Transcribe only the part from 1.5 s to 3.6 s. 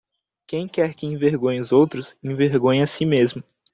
os outros, envergonha a si mesmo.